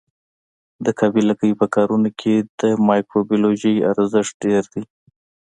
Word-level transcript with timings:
د 0.85 0.87
قابله 0.99 1.33
ګۍ 1.39 1.51
په 1.59 1.65
کارونو 1.75 2.09
کې 2.19 2.35
د 2.59 2.61
مایکروبیولوژي 2.87 3.75
ارزښت 3.91 4.33
ډېر 4.43 4.63
دی. 4.73 4.83